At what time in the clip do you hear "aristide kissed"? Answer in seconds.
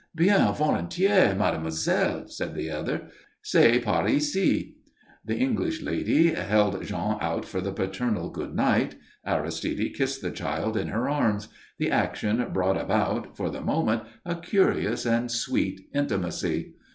9.27-10.23